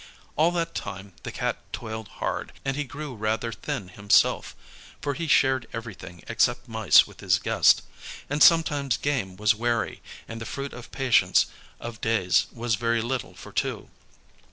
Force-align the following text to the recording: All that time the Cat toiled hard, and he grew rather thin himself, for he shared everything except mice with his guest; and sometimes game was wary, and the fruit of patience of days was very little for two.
All 0.35 0.49
that 0.53 0.73
time 0.73 1.13
the 1.21 1.31
Cat 1.31 1.57
toiled 1.71 2.07
hard, 2.07 2.53
and 2.65 2.75
he 2.75 2.85
grew 2.85 3.13
rather 3.13 3.51
thin 3.51 3.89
himself, 3.89 4.55
for 4.99 5.13
he 5.13 5.27
shared 5.27 5.67
everything 5.73 6.23
except 6.27 6.67
mice 6.67 7.05
with 7.05 7.19
his 7.19 7.37
guest; 7.37 7.83
and 8.27 8.41
sometimes 8.41 8.97
game 8.97 9.35
was 9.37 9.53
wary, 9.53 10.01
and 10.27 10.41
the 10.41 10.45
fruit 10.49 10.73
of 10.73 10.89
patience 10.91 11.45
of 11.79 12.01
days 12.01 12.47
was 12.51 12.73
very 12.81 13.03
little 13.03 13.35
for 13.35 13.51
two. 13.51 13.91